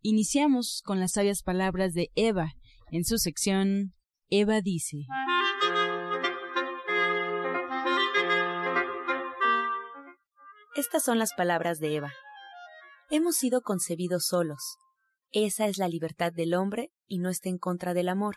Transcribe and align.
Iniciamos 0.00 0.80
con 0.84 1.00
las 1.00 1.12
sabias 1.12 1.42
palabras 1.42 1.92
de 1.92 2.10
Eva 2.14 2.52
en 2.92 3.04
su 3.04 3.18
sección 3.18 3.94
Eva 4.30 4.60
dice. 4.60 4.98
Estas 10.76 11.02
son 11.02 11.18
las 11.18 11.32
palabras 11.34 11.80
de 11.80 11.96
Eva. 11.96 12.12
Hemos 13.10 13.36
sido 13.36 13.62
concebidos 13.62 14.26
solos. 14.26 14.76
Esa 15.32 15.66
es 15.66 15.78
la 15.78 15.88
libertad 15.88 16.32
del 16.32 16.54
hombre 16.54 16.92
y 17.06 17.18
no 17.18 17.28
está 17.28 17.48
en 17.48 17.58
contra 17.58 17.92
del 17.92 18.08
amor. 18.08 18.36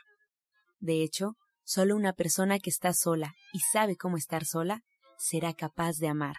De 0.80 1.04
hecho, 1.04 1.36
solo 1.64 1.96
una 1.96 2.14
persona 2.14 2.58
que 2.58 2.72
está 2.72 2.94
sola 2.94 3.36
y 3.54 3.60
sabe 3.60 3.98
cómo 3.98 4.18
estar 4.18 4.46
sola 4.46 4.82
será 5.20 5.54
capaz 5.54 5.98
de 5.98 6.08
amar. 6.08 6.38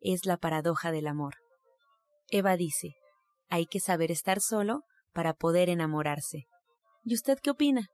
Es 0.00 0.26
la 0.26 0.36
paradoja 0.36 0.92
del 0.92 1.06
amor. 1.06 1.36
Eva 2.28 2.58
dice, 2.58 2.96
hay 3.48 3.66
que 3.66 3.80
saber 3.80 4.10
estar 4.10 4.40
solo 4.40 4.82
para 5.12 5.34
poder 5.34 5.68
enamorarse. 5.68 6.46
¿Y 7.04 7.14
usted 7.14 7.38
qué 7.42 7.50
opina? 7.50 7.88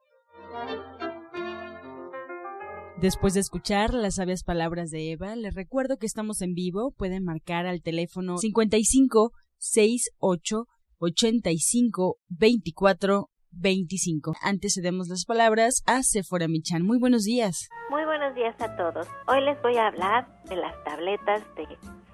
Después 3.01 3.35
de 3.35 3.41
escuchar 3.41 3.95
las 3.95 4.17
sabias 4.17 4.45
palabras 4.45 4.91
de 4.91 5.13
Eva, 5.13 5.35
les 5.35 5.55
recuerdo 5.55 5.97
que 5.97 6.07
estamos 6.07 6.43
en 6.43 6.53
vivo. 6.53 6.93
Pueden 6.97 7.25
marcar 7.25 7.67
al 7.67 7.81
teléfono 7.83 8.37
55 8.37 9.33
68 9.57 10.67
85 10.99 12.17
24 12.29 13.31
25. 13.53 14.35
Antes 14.43 14.75
cedemos 14.75 15.09
las 15.09 15.25
palabras 15.25 15.83
a 15.87 16.03
Sephora 16.03 16.47
Michan. 16.47 16.83
Muy 16.83 16.99
buenos 16.99 17.25
días. 17.25 17.69
Muy 17.89 18.05
buenos 18.05 18.35
días 18.35 18.55
a 18.61 18.77
todos. 18.77 19.09
Hoy 19.27 19.41
les 19.45 19.61
voy 19.63 19.77
a 19.77 19.89
hablar 19.89 20.29
de 20.45 20.57
las 20.57 20.75
tabletas 20.85 21.43
de 21.57 21.67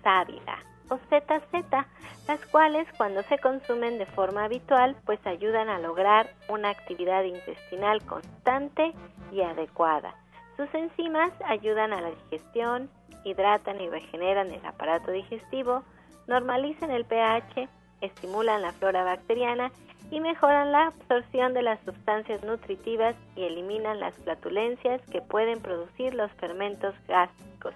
sábila 0.02 0.75
o 0.89 0.98
ZZ, 1.09 1.53
las 2.29 2.45
cuales 2.47 2.87
cuando 2.97 3.23
se 3.25 3.39
consumen 3.39 3.98
de 3.98 4.06
forma 4.06 4.45
habitual 4.45 4.97
pues 5.05 5.25
ayudan 5.27 5.69
a 5.69 5.79
lograr 5.79 6.31
una 6.48 6.70
actividad 6.70 7.25
intestinal 7.25 8.03
constante 8.05 8.92
y 9.33 9.42
adecuada. 9.42 10.14
Sus 10.57 10.73
enzimas 10.75 11.33
ayudan 11.45 11.92
a 11.92 12.01
la 12.01 12.11
digestión, 12.11 12.89
hidratan 13.25 13.81
y 13.81 13.89
regeneran 13.89 14.51
el 14.51 14.64
aparato 14.64 15.11
digestivo, 15.11 15.83
normalizan 16.27 16.91
el 16.91 17.05
pH, 17.05 17.69
estimulan 18.01 18.62
la 18.62 18.73
flora 18.73 19.05
bacteriana 19.05 19.70
y 20.11 20.20
mejoran 20.20 20.73
la 20.73 20.87
absorción 20.89 21.53
de 21.53 21.62
las 21.62 21.81
sustancias 21.81 22.42
nutritivas 22.45 23.17
y 23.34 23.42
eliminan 23.42 24.01
las 24.01 24.14
flatulencias 24.14 25.01
que 25.11 25.20
pueden 25.20 25.61
producir 25.61 26.14
los 26.14 26.31
fermentos 26.33 26.95
gástricos. 27.09 27.75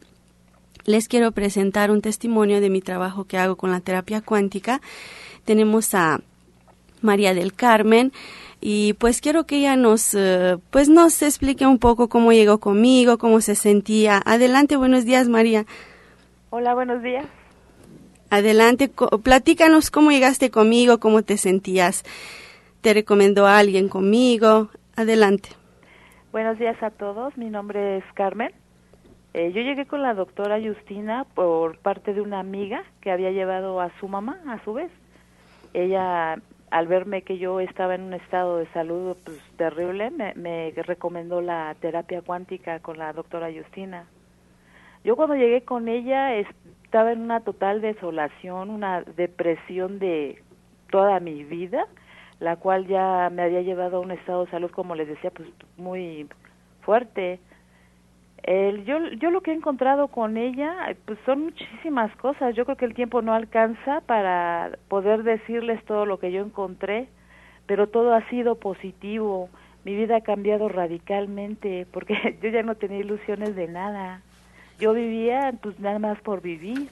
les 0.86 1.08
quiero 1.08 1.31
presentar 1.34 1.92
un 1.92 2.02
testimonio 2.02 2.62
de 2.62 2.72
mi 2.72 2.81
trabajo 2.81 3.26
que 3.26 3.38
hago 3.38 3.58
con 3.58 3.70
la 3.70 3.80
terapia 3.80 4.20
cuántica. 4.20 4.81
Tenemos 5.46 5.94
a 5.94 6.22
María 7.02 7.36
del 7.36 7.54
Carmen 7.54 8.12
y 8.59 8.94
pues 8.94 9.22
quiero 9.22 9.46
que 9.46 9.58
ella 9.58 9.76
nos 9.76 10.16
eh, 10.16 10.58
pues 10.72 10.90
nos 10.90 11.22
explique 11.22 11.68
un 11.68 11.78
poco 11.78 12.10
cómo 12.10 12.34
llegó 12.34 12.58
conmigo, 12.58 13.20
cómo 13.20 13.40
se 13.40 13.54
sentía. 13.54 14.20
Adelante, 14.25 14.78
buenos 14.78 15.06
días, 15.06 15.30
María. 15.30 15.68
Hola, 16.50 16.74
buenos 16.74 17.04
días. 17.04 17.28
Adelante, 18.31 18.90
platícanos 19.22 19.92
cómo 19.92 20.10
llegaste 20.10 20.50
conmigo, 20.50 21.00
cómo 21.00 21.22
te 21.22 21.38
sentías. 21.38 22.04
¿Te 22.81 22.96
recomendó 22.96 23.46
a 23.46 23.60
alguien 23.60 23.90
conmigo? 23.90 24.72
Adelante. 24.96 25.50
Buenos 26.33 26.57
días 26.57 26.81
a 26.81 26.89
todos, 26.89 27.38
mi 27.38 27.51
nombre 27.51 27.97
es 27.97 28.03
Carmen. 28.16 28.51
Eh, 29.35 29.51
yo 29.51 29.61
llegué 29.61 29.85
con 29.85 30.01
la 30.01 30.16
doctora 30.16 30.59
Justina 30.59 31.27
por 31.35 31.77
parte 31.77 32.16
de 32.16 32.21
una 32.21 32.39
amiga 32.39 32.83
que 33.01 33.11
había 33.11 33.29
llevado 33.29 33.79
a 33.79 33.91
su 33.99 34.07
mamá, 34.07 34.41
a 34.47 34.57
su 34.63 34.73
vez. 34.73 34.89
Ella, 35.75 36.41
al 36.71 36.88
verme 36.88 37.21
que 37.21 37.38
yo 37.38 37.59
estaba 37.59 37.94
en 37.94 38.01
un 38.01 38.16
estado 38.16 38.57
de 38.57 38.66
salud 38.69 39.16
pues, 39.23 39.39
terrible, 39.57 40.09
me, 40.09 40.33
me 40.33 40.73
recomendó 40.75 41.39
la 41.39 41.75
terapia 41.79 42.23
cuántica 42.23 42.79
con 42.79 42.97
la 42.97 43.13
doctora 43.13 43.51
Justina. 43.55 44.07
Yo 45.03 45.15
cuando 45.15 45.35
llegué 45.35 45.61
con 45.61 45.88
ella 45.88 46.33
estaba 46.33 47.11
en 47.11 47.21
una 47.21 47.41
total 47.41 47.79
desolación, 47.79 48.71
una 48.71 49.03
depresión 49.03 50.00
de 50.00 50.41
toda 50.89 51.19
mi 51.19 51.44
vida 51.44 51.85
la 52.44 52.58
cual 52.58 52.88
ya 52.88 53.30
me 53.31 53.42
había 53.42 53.62
llevado 53.62 53.98
a 53.98 54.00
un 54.02 54.12
estado 54.12 54.44
de 54.44 54.52
salud, 54.52 54.70
como 54.70 54.96
les 54.96 55.08
decía, 55.08 55.31
pues 55.31 55.48
muy 55.78 56.28
fuerte. 56.81 57.40
El, 58.44 58.84
yo, 58.84 58.98
yo 59.22 59.31
lo 59.31 59.40
que 59.40 59.52
he 59.52 59.54
encontrado 59.54 60.09
con 60.09 60.36
ella, 60.36 60.94
pues 61.06 61.18
son 61.26 61.46
muchísimas 61.46 62.14
cosas. 62.18 62.54
Yo 62.54 62.66
creo 62.66 62.76
que 62.76 62.84
el 62.84 62.94
tiempo 62.94 63.22
no 63.22 63.34
alcanza 63.34 64.02
para 64.02 64.78
poder 64.90 65.24
decirles 65.24 65.81
todo 65.86 66.06
lo 66.06 66.20
que 66.20 66.34
yo 66.34 66.42
encontré, 66.42 67.08
pero 67.66 67.88
todo 67.88 68.14
ha 68.14 68.28
sido 68.28 68.56
positivo. 68.56 69.50
Mi 69.86 69.96
vida 69.96 70.18
ha 70.18 70.22
cambiado 70.22 70.68
radicalmente 70.68 71.88
porque 71.94 72.38
yo 72.44 72.50
ya 72.50 72.62
no 72.62 72.75
tenía 72.75 73.00
ilusiones 73.00 73.56
de 73.56 73.70
nada. 73.70 74.22
Yo 74.80 74.92
vivía 74.92 75.54
pues 75.62 75.80
nada 75.80 76.00
más 76.00 76.20
por 76.20 76.42
vivir 76.42 76.90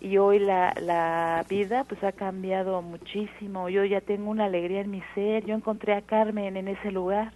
y 0.00 0.18
hoy 0.18 0.38
la, 0.38 0.74
la 0.80 1.44
vida 1.48 1.84
pues 1.84 2.02
ha 2.04 2.12
cambiado 2.12 2.82
muchísimo. 2.82 3.68
Yo 3.68 3.84
ya 3.84 4.00
tengo 4.00 4.30
una 4.30 4.44
alegría 4.44 4.80
en 4.82 4.90
mi 4.90 5.02
ser. 5.14 5.44
Yo 5.44 5.54
encontré 5.54 5.94
a 5.94 6.02
Carmen 6.02 6.56
en 6.56 6.68
ese 6.68 6.90
lugar. 6.90 7.32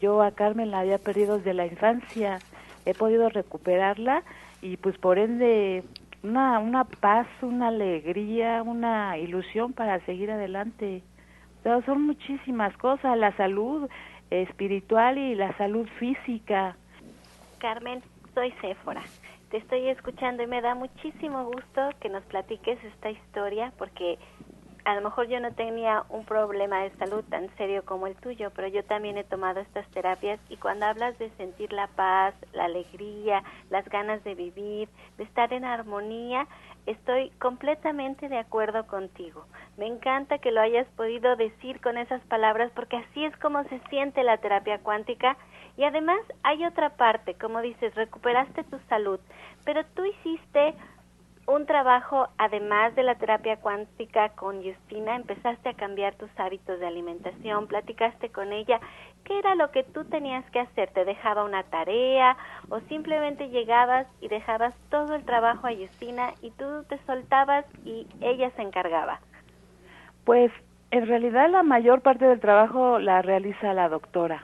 Yo 0.00 0.22
a 0.22 0.32
Carmen 0.32 0.70
la 0.70 0.80
había 0.80 0.98
perdido 0.98 1.38
desde 1.38 1.54
la 1.54 1.66
infancia. 1.66 2.38
He 2.86 2.94
podido 2.94 3.28
recuperarla 3.28 4.22
y 4.62 4.76
pues 4.76 4.98
por 4.98 5.18
ende 5.18 5.84
una, 6.22 6.58
una 6.58 6.84
paz, 6.84 7.26
una 7.40 7.68
alegría, 7.68 8.62
una 8.62 9.16
ilusión 9.18 9.72
para 9.72 10.00
seguir 10.06 10.30
adelante. 10.30 11.02
son 11.86 12.02
muchísimas 12.02 12.76
cosas, 12.76 13.16
la 13.16 13.34
salud 13.36 13.88
espiritual 14.30 15.18
y 15.18 15.34
la 15.34 15.56
salud 15.56 15.86
física. 15.98 16.76
Carmen, 17.58 18.02
soy 18.34 18.52
Séfora 18.60 19.02
te 19.50 19.56
estoy 19.56 19.88
escuchando 19.88 20.42
y 20.44 20.46
me 20.46 20.60
da 20.60 20.74
muchísimo 20.74 21.44
gusto 21.44 21.90
que 22.00 22.08
nos 22.08 22.22
platiques 22.24 22.82
esta 22.84 23.10
historia 23.10 23.72
porque 23.78 24.16
a 24.84 24.94
lo 24.94 25.02
mejor 25.02 25.26
yo 25.26 25.40
no 25.40 25.52
tenía 25.52 26.04
un 26.08 26.24
problema 26.24 26.82
de 26.82 26.90
salud 26.96 27.24
tan 27.28 27.54
serio 27.56 27.84
como 27.84 28.06
el 28.06 28.14
tuyo, 28.16 28.50
pero 28.54 28.68
yo 28.68 28.84
también 28.84 29.18
he 29.18 29.24
tomado 29.24 29.60
estas 29.60 29.86
terapias 29.90 30.40
y 30.48 30.56
cuando 30.56 30.86
hablas 30.86 31.18
de 31.18 31.30
sentir 31.30 31.72
la 31.72 31.88
paz, 31.88 32.34
la 32.52 32.64
alegría, 32.64 33.42
las 33.70 33.84
ganas 33.88 34.22
de 34.24 34.34
vivir, 34.34 34.88
de 35.18 35.24
estar 35.24 35.52
en 35.52 35.64
armonía, 35.64 36.46
estoy 36.86 37.30
completamente 37.40 38.28
de 38.28 38.38
acuerdo 38.38 38.86
contigo. 38.86 39.44
Me 39.76 39.86
encanta 39.86 40.38
que 40.38 40.52
lo 40.52 40.60
hayas 40.60 40.86
podido 40.96 41.36
decir 41.36 41.80
con 41.80 41.98
esas 41.98 42.22
palabras 42.22 42.70
porque 42.74 42.96
así 42.96 43.24
es 43.24 43.36
como 43.38 43.64
se 43.64 43.80
siente 43.90 44.22
la 44.22 44.38
terapia 44.38 44.78
cuántica 44.78 45.36
y 45.80 45.84
además 45.84 46.20
hay 46.42 46.66
otra 46.66 46.90
parte, 46.90 47.32
como 47.32 47.62
dices, 47.62 47.94
recuperaste 47.94 48.64
tu 48.64 48.78
salud, 48.90 49.18
pero 49.64 49.82
tú 49.94 50.04
hiciste 50.04 50.74
un 51.46 51.64
trabajo, 51.64 52.28
además 52.36 52.94
de 52.96 53.02
la 53.02 53.14
terapia 53.14 53.56
cuántica 53.56 54.28
con 54.28 54.62
Justina, 54.62 55.16
empezaste 55.16 55.70
a 55.70 55.74
cambiar 55.74 56.16
tus 56.16 56.28
hábitos 56.38 56.78
de 56.80 56.86
alimentación, 56.86 57.66
platicaste 57.66 58.28
con 58.28 58.52
ella, 58.52 58.78
¿qué 59.24 59.38
era 59.38 59.54
lo 59.54 59.70
que 59.70 59.82
tú 59.82 60.04
tenías 60.04 60.44
que 60.50 60.60
hacer? 60.60 60.90
¿Te 60.90 61.06
dejaba 61.06 61.44
una 61.44 61.62
tarea 61.62 62.36
o 62.68 62.80
simplemente 62.80 63.48
llegabas 63.48 64.06
y 64.20 64.28
dejabas 64.28 64.74
todo 64.90 65.14
el 65.14 65.24
trabajo 65.24 65.66
a 65.66 65.74
Justina 65.74 66.34
y 66.42 66.50
tú 66.50 66.84
te 66.90 66.98
soltabas 67.06 67.64
y 67.86 68.06
ella 68.20 68.50
se 68.50 68.60
encargaba? 68.60 69.20
Pues 70.26 70.52
en 70.90 71.06
realidad 71.06 71.48
la 71.48 71.62
mayor 71.62 72.02
parte 72.02 72.26
del 72.26 72.38
trabajo 72.38 72.98
la 72.98 73.22
realiza 73.22 73.72
la 73.72 73.88
doctora, 73.88 74.42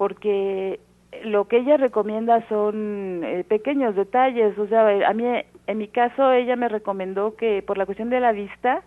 porque 0.00 0.80
lo 1.24 1.46
que 1.46 1.58
ella 1.58 1.76
recomienda 1.76 2.42
son 2.48 3.20
eh, 3.22 3.44
pequeños 3.46 3.94
detalles, 3.94 4.58
o 4.58 4.66
sea, 4.66 4.88
a 5.06 5.12
mí 5.12 5.24
en 5.66 5.76
mi 5.76 5.88
caso 5.88 6.32
ella 6.32 6.56
me 6.56 6.70
recomendó 6.70 7.36
que 7.36 7.60
por 7.60 7.76
la 7.76 7.84
cuestión 7.84 8.08
de 8.08 8.18
la 8.18 8.32
vista 8.32 8.82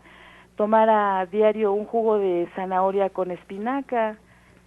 tomara 0.55 1.23
diario 1.27 1.71
un 1.71 1.85
jugo 1.85 2.17
de 2.17 2.47
zanahoria 2.55 3.11
con 3.11 3.29
espinaca 3.29 4.17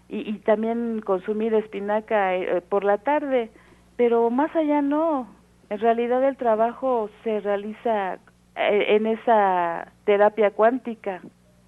y, 0.08 0.34
también 0.50 1.00
consumir 1.04 1.52
espinaca 1.52 2.36
eh, 2.36 2.60
por 2.60 2.84
la 2.84 2.98
tarde, 2.98 3.50
pero 3.96 4.30
más 4.30 4.54
allá 4.54 4.82
no, 4.82 5.26
en 5.68 5.80
realidad 5.80 6.22
el 6.22 6.36
trabajo 6.36 7.10
se 7.24 7.40
realiza 7.40 8.20
eh, 8.54 8.94
en 8.94 9.06
esa 9.08 9.90
terapia 10.04 10.52
cuántica, 10.52 11.22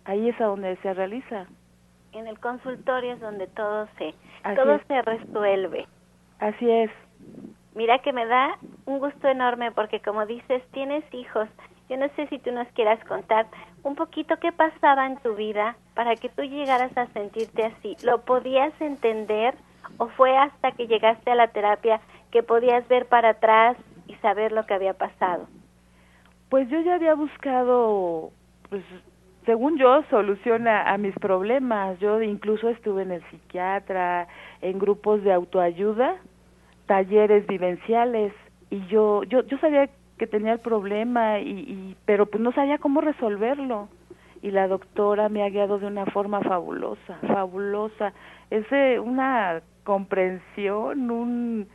ahí 0.04 0.28
es 0.28 0.40
a 0.40 0.44
donde 0.44 0.76
se 0.76 0.94
realiza. 0.94 1.48
En 2.12 2.26
el 2.26 2.38
consultorio 2.38 3.12
es 3.12 3.20
donde 3.20 3.46
todo 3.48 3.88
se 3.98 4.14
todo 4.54 4.80
se 4.86 5.02
resuelve. 5.02 5.86
Así 6.38 6.70
es. 6.70 6.90
Mira 7.74 7.98
que 7.98 8.12
me 8.12 8.26
da 8.26 8.58
un 8.86 8.98
gusto 8.98 9.28
enorme 9.28 9.72
porque 9.72 10.00
como 10.00 10.26
dices, 10.26 10.62
tienes 10.72 11.04
hijos. 11.12 11.48
Yo 11.88 11.96
no 11.96 12.08
sé 12.16 12.26
si 12.28 12.38
tú 12.38 12.52
nos 12.52 12.68
quieras 12.68 13.02
contar 13.04 13.46
un 13.82 13.94
poquito 13.94 14.36
qué 14.38 14.52
pasaba 14.52 15.06
en 15.06 15.16
tu 15.18 15.34
vida 15.34 15.76
para 15.94 16.16
que 16.16 16.28
tú 16.28 16.42
llegaras 16.42 16.96
a 16.96 17.06
sentirte 17.08 17.64
así. 17.64 17.96
¿Lo 18.02 18.22
podías 18.22 18.72
entender 18.80 19.54
o 19.96 20.08
fue 20.08 20.36
hasta 20.36 20.72
que 20.72 20.86
llegaste 20.86 21.30
a 21.30 21.34
la 21.34 21.48
terapia 21.48 22.00
que 22.30 22.42
podías 22.42 22.86
ver 22.88 23.06
para 23.06 23.30
atrás 23.30 23.76
y 24.06 24.14
saber 24.16 24.52
lo 24.52 24.64
que 24.64 24.74
había 24.74 24.94
pasado? 24.94 25.46
Pues 26.50 26.68
yo 26.68 26.80
ya 26.80 26.94
había 26.94 27.14
buscado, 27.14 28.30
pues 28.68 28.82
según 29.48 29.78
yo, 29.78 30.02
solución 30.10 30.68
a, 30.68 30.94
mis 30.98 31.14
problemas. 31.14 31.98
Yo 32.00 32.20
incluso 32.20 32.68
estuve 32.68 33.00
en 33.00 33.12
el 33.12 33.22
psiquiatra, 33.30 34.28
en 34.60 34.78
grupos 34.78 35.24
de 35.24 35.32
autoayuda, 35.32 36.16
talleres 36.84 37.46
vivenciales, 37.46 38.34
y 38.68 38.86
yo, 38.88 39.22
yo, 39.22 39.42
yo 39.46 39.56
sabía 39.56 39.88
que 40.18 40.26
tenía 40.26 40.52
el 40.52 40.58
problema, 40.58 41.38
y, 41.38 41.60
y, 41.60 41.96
pero 42.04 42.26
pues 42.26 42.42
no 42.42 42.52
sabía 42.52 42.76
cómo 42.76 43.00
resolverlo. 43.00 43.88
Y 44.42 44.50
la 44.50 44.68
doctora 44.68 45.30
me 45.30 45.42
ha 45.42 45.48
guiado 45.48 45.78
de 45.78 45.86
una 45.86 46.04
forma 46.04 46.42
fabulosa, 46.42 47.16
fabulosa. 47.26 48.12
Es 48.50 48.66
una 49.02 49.62
comprensión, 49.82 51.10
un, 51.10 51.66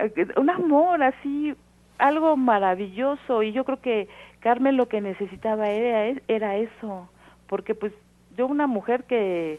eh, 0.00 0.26
un 0.36 0.50
amor 0.50 1.02
así, 1.02 1.54
algo 1.98 2.36
maravilloso. 2.36 3.42
Y 3.42 3.52
yo 3.52 3.64
creo 3.64 3.80
que 3.80 4.08
Carmen 4.40 4.76
lo 4.76 4.88
que 4.88 5.00
necesitaba 5.00 5.68
era, 5.70 6.20
era 6.28 6.56
eso, 6.56 7.08
porque 7.48 7.74
pues 7.74 7.92
yo 8.36 8.46
una 8.46 8.66
mujer 8.66 9.04
que 9.04 9.58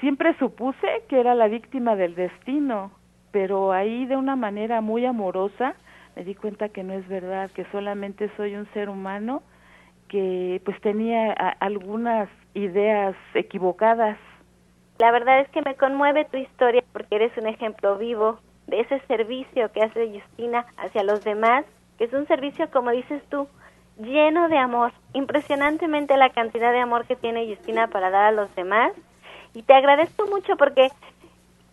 siempre 0.00 0.36
supuse 0.38 0.86
que 1.08 1.20
era 1.20 1.34
la 1.34 1.48
víctima 1.48 1.96
del 1.96 2.14
destino, 2.14 2.90
pero 3.30 3.72
ahí 3.72 4.06
de 4.06 4.16
una 4.16 4.36
manera 4.36 4.80
muy 4.80 5.04
amorosa 5.04 5.74
me 6.16 6.24
di 6.24 6.34
cuenta 6.34 6.70
que 6.70 6.82
no 6.82 6.94
es 6.94 7.06
verdad, 7.08 7.50
que 7.50 7.66
solamente 7.66 8.30
soy 8.36 8.56
un 8.56 8.66
ser 8.72 8.88
humano 8.88 9.42
que 10.08 10.62
pues 10.64 10.80
tenía 10.80 11.32
algunas 11.60 12.28
ideas 12.54 13.14
equivocadas. 13.34 14.18
La 14.98 15.10
verdad 15.10 15.40
es 15.40 15.48
que 15.50 15.60
me 15.60 15.74
conmueve 15.74 16.24
tu 16.24 16.38
historia 16.38 16.82
porque 16.92 17.16
eres 17.16 17.36
un 17.36 17.46
ejemplo 17.46 17.98
vivo 17.98 18.38
de 18.66 18.80
ese 18.80 19.00
servicio 19.06 19.70
que 19.72 19.82
hace 19.82 20.10
Justina 20.12 20.66
hacia 20.76 21.02
los 21.02 21.24
demás, 21.24 21.64
que 21.98 22.04
es 22.04 22.12
un 22.12 22.26
servicio, 22.26 22.70
como 22.70 22.90
dices 22.90 23.22
tú, 23.28 23.48
lleno 23.98 24.48
de 24.48 24.58
amor, 24.58 24.92
impresionantemente 25.12 26.16
la 26.16 26.30
cantidad 26.30 26.72
de 26.72 26.80
amor 26.80 27.06
que 27.06 27.16
tiene 27.16 27.46
Justina 27.46 27.88
para 27.88 28.10
dar 28.10 28.24
a 28.24 28.32
los 28.32 28.54
demás. 28.54 28.92
Y 29.54 29.62
te 29.62 29.74
agradezco 29.74 30.26
mucho 30.26 30.56
porque 30.56 30.90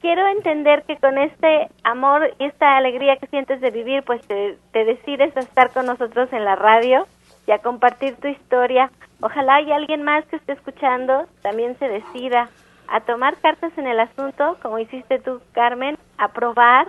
quiero 0.04 0.28
entender 0.28 0.84
que 0.84 0.98
con 0.98 1.18
este 1.18 1.70
amor 1.84 2.34
y 2.38 2.46
esta 2.46 2.76
alegría 2.76 3.16
que 3.16 3.28
sientes 3.28 3.62
de 3.62 3.72
vivir, 3.72 4.04
pues 4.04 4.22
te, 4.28 4.58
decides 4.74 5.36
a 5.36 5.40
estar 5.40 5.72
con 5.72 5.86
nosotros 5.86 6.32
en 6.34 6.44
la 6.44 6.58
radio 6.58 7.08
y 7.48 7.52
a 7.52 7.60
compartir 7.60 8.18
tu 8.18 8.28
historia. 8.28 8.92
Ojalá 9.22 9.62
y 9.62 9.72
alguien 9.72 10.04
más 10.04 10.26
que 10.26 10.36
esté 10.36 10.54
escuchando 10.54 11.26
también 11.42 11.78
se 11.80 11.88
decida 11.88 12.50
a 12.90 13.00
tomar 13.00 13.38
cartas 13.38 13.72
en 13.78 13.88
el 13.88 13.98
asunto, 13.98 14.58
como 14.62 14.78
hiciste 14.78 15.20
tú, 15.20 15.42
Carmen, 15.54 15.98
a 16.24 16.30
probar 16.30 16.88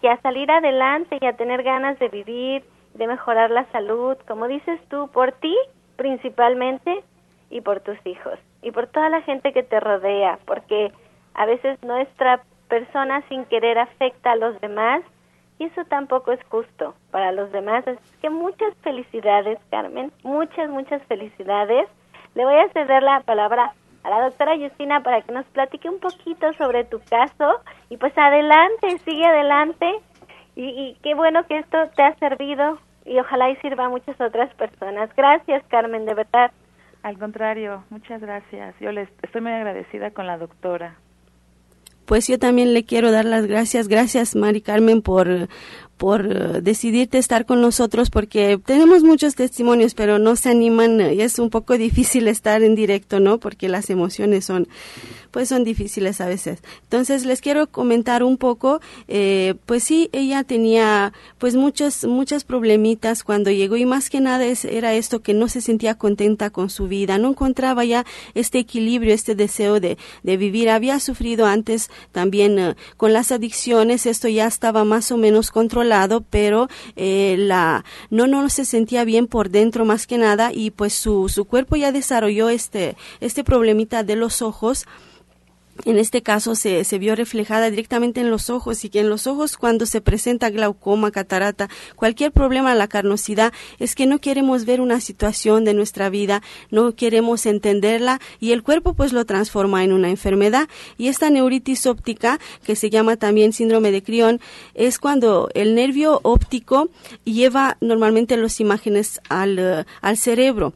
y 0.00 0.06
a 0.08 0.20
salir 0.20 0.50
adelante 0.50 1.18
y 1.20 1.26
a 1.26 1.36
tener 1.36 1.62
ganas 1.62 1.98
de 1.98 2.08
vivir 2.08 2.64
de 2.94 3.06
mejorar 3.06 3.50
la 3.50 3.64
salud, 3.72 4.16
como 4.28 4.48
dices 4.48 4.80
tú, 4.88 5.08
por 5.08 5.32
ti 5.32 5.56
principalmente 5.96 7.02
y 7.50 7.60
por 7.60 7.80
tus 7.80 7.98
hijos 8.06 8.38
y 8.62 8.70
por 8.70 8.86
toda 8.86 9.08
la 9.08 9.22
gente 9.22 9.52
que 9.52 9.62
te 9.62 9.80
rodea, 9.80 10.38
porque 10.46 10.92
a 11.34 11.46
veces 11.46 11.82
nuestra 11.82 12.42
persona 12.68 13.22
sin 13.28 13.44
querer 13.46 13.78
afecta 13.78 14.32
a 14.32 14.36
los 14.36 14.60
demás 14.60 15.02
y 15.58 15.64
eso 15.64 15.84
tampoco 15.84 16.32
es 16.32 16.40
justo 16.48 16.94
para 17.10 17.32
los 17.32 17.52
demás. 17.52 17.86
Así 17.86 17.98
que 18.20 18.30
muchas 18.30 18.74
felicidades, 18.82 19.58
Carmen, 19.70 20.10
muchas, 20.22 20.68
muchas 20.70 21.02
felicidades. 21.04 21.88
Le 22.34 22.44
voy 22.44 22.56
a 22.56 22.68
ceder 22.70 23.02
la 23.02 23.20
palabra 23.20 23.74
a 24.04 24.10
la 24.10 24.24
doctora 24.24 24.56
Justina 24.56 25.02
para 25.02 25.22
que 25.22 25.32
nos 25.32 25.46
platique 25.46 25.88
un 25.88 26.00
poquito 26.00 26.52
sobre 26.54 26.84
tu 26.84 27.00
caso 27.00 27.60
y 27.88 27.96
pues 27.96 28.16
adelante, 28.16 28.98
sigue 29.04 29.24
adelante 29.24 29.86
y, 30.54 30.96
qué 31.02 31.14
bueno 31.14 31.46
que 31.46 31.58
esto 31.58 31.78
te 31.96 32.02
ha 32.02 32.14
servido 32.16 32.78
y 33.04 33.18
ojalá 33.18 33.50
y 33.50 33.56
sirva 33.56 33.86
a 33.86 33.88
muchas 33.88 34.20
otras 34.20 34.54
personas. 34.54 35.10
Gracias, 35.16 35.62
Carmen, 35.68 36.04
de 36.04 36.14
verdad. 36.14 36.52
Al 37.02 37.18
contrario, 37.18 37.84
muchas 37.90 38.20
gracias. 38.20 38.74
Yo 38.80 38.92
les 38.92 39.08
estoy 39.22 39.40
muy 39.40 39.52
agradecida 39.52 40.10
con 40.10 40.26
la 40.26 40.38
doctora. 40.38 40.96
Pues 42.04 42.28
yo 42.28 42.38
también 42.38 42.74
le 42.74 42.84
quiero 42.84 43.10
dar 43.10 43.24
las 43.24 43.46
gracias. 43.46 43.88
Gracias, 43.88 44.36
Mari 44.36 44.60
Carmen, 44.60 45.02
por, 45.02 45.48
por 45.96 46.26
eh, 46.26 46.60
decidirte 46.62 47.18
estar 47.18 47.46
con 47.46 47.60
nosotros 47.60 48.10
porque 48.10 48.58
tenemos 48.64 49.04
muchos 49.04 49.34
testimonios, 49.34 49.94
pero 49.94 50.18
no 50.18 50.34
se 50.34 50.50
animan 50.50 51.00
y 51.12 51.20
es 51.20 51.38
un 51.38 51.50
poco 51.50 51.78
difícil 51.78 52.26
estar 52.28 52.62
en 52.62 52.74
directo, 52.74 53.20
¿no? 53.20 53.38
Porque 53.38 53.68
las 53.68 53.88
emociones 53.90 54.44
son, 54.44 54.66
pues 55.30 55.48
son 55.48 55.64
difíciles 55.64 56.20
a 56.20 56.26
veces. 56.26 56.58
Entonces 56.82 57.24
les 57.24 57.40
quiero 57.40 57.68
comentar 57.68 58.22
un 58.24 58.36
poco, 58.36 58.80
eh, 59.06 59.54
pues 59.66 59.84
sí, 59.84 60.08
ella 60.12 60.42
tenía 60.44 61.12
pues 61.38 61.54
muchos, 61.54 62.04
muchas 62.04 62.42
problemitas 62.44 63.22
cuando 63.22 63.50
llegó 63.50 63.76
y 63.76 63.86
más 63.86 64.10
que 64.10 64.20
nada 64.20 64.44
es, 64.44 64.64
era 64.64 64.94
esto 64.94 65.22
que 65.22 65.34
no 65.34 65.48
se 65.48 65.60
sentía 65.60 65.94
contenta 65.94 66.50
con 66.50 66.68
su 66.68 66.88
vida, 66.88 67.18
no 67.18 67.28
encontraba 67.30 67.84
ya 67.84 68.04
este 68.34 68.58
equilibrio, 68.58 69.14
este 69.14 69.34
deseo 69.34 69.78
de, 69.78 69.98
de 70.22 70.36
vivir. 70.36 70.68
Había 70.68 70.98
sufrido 70.98 71.46
antes 71.46 71.90
también 72.10 72.58
eh, 72.58 72.74
con 72.96 73.12
las 73.12 73.30
adicciones, 73.30 74.06
esto 74.06 74.28
ya 74.28 74.46
estaba 74.46 74.84
más 74.84 75.12
o 75.12 75.16
menos 75.16 75.50
controlado 75.50 75.91
pero 76.28 76.68
eh, 76.96 77.36
la 77.38 77.84
no 78.10 78.26
no 78.26 78.48
se 78.48 78.64
sentía 78.64 79.04
bien 79.04 79.26
por 79.26 79.50
dentro 79.50 79.84
más 79.84 80.06
que 80.06 80.18
nada 80.18 80.52
y 80.52 80.70
pues 80.70 80.94
su, 80.94 81.28
su 81.28 81.44
cuerpo 81.44 81.76
ya 81.76 81.92
desarrolló 81.92 82.48
este 82.48 82.96
este 83.20 83.44
problemita 83.44 84.02
de 84.02 84.16
los 84.16 84.42
ojos 84.42 84.86
en 85.84 85.98
este 85.98 86.22
caso 86.22 86.54
se, 86.54 86.84
se, 86.84 86.98
vio 86.98 87.16
reflejada 87.16 87.70
directamente 87.70 88.20
en 88.20 88.30
los 88.30 88.50
ojos 88.50 88.84
y 88.84 88.90
que 88.90 89.00
en 89.00 89.08
los 89.08 89.26
ojos 89.26 89.56
cuando 89.56 89.86
se 89.86 90.00
presenta 90.00 90.50
glaucoma, 90.50 91.10
catarata, 91.10 91.68
cualquier 91.96 92.30
problema 92.30 92.74
la 92.74 92.88
carnosidad, 92.88 93.52
es 93.78 93.94
que 93.94 94.06
no 94.06 94.20
queremos 94.20 94.64
ver 94.64 94.80
una 94.80 95.00
situación 95.00 95.64
de 95.64 95.74
nuestra 95.74 96.10
vida, 96.10 96.42
no 96.70 96.94
queremos 96.94 97.46
entenderla 97.46 98.20
y 98.38 98.52
el 98.52 98.62
cuerpo 98.62 98.94
pues 98.94 99.12
lo 99.12 99.24
transforma 99.24 99.82
en 99.82 99.92
una 99.92 100.10
enfermedad. 100.10 100.68
Y 100.98 101.08
esta 101.08 101.30
neuritis 101.30 101.86
óptica, 101.86 102.38
que 102.64 102.76
se 102.76 102.90
llama 102.90 103.16
también 103.16 103.52
síndrome 103.52 103.90
de 103.90 104.02
Crión, 104.02 104.40
es 104.74 104.98
cuando 104.98 105.48
el 105.54 105.74
nervio 105.74 106.20
óptico 106.22 106.90
lleva 107.24 107.76
normalmente 107.80 108.36
las 108.36 108.60
imágenes 108.60 109.20
al, 109.28 109.86
al 110.00 110.16
cerebro 110.16 110.74